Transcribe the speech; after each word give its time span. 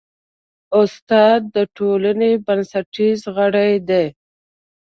استاد 0.79 1.41
د 1.55 1.57
ټولنې 1.77 2.31
بنسټیز 2.45 3.19
غړی 3.35 3.71
دی. 3.89 4.05